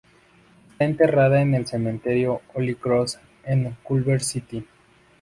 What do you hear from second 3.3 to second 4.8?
en Culver City.